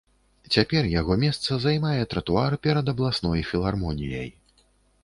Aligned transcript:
Цяпер 0.55 0.87
яго 0.93 1.17
месца 1.23 1.59
займае 1.67 2.01
тратуар 2.15 2.59
перад 2.65 2.85
абласной 2.95 3.47
філармоніяй. 3.53 4.29